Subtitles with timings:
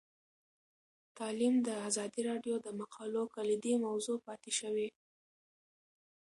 [1.17, 4.87] تعلیم د ازادي راډیو د مقالو کلیدي موضوع پاتې شوی.